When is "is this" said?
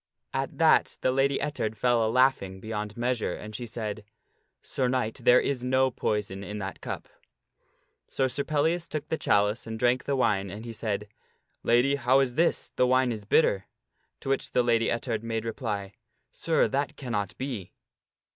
12.19-12.73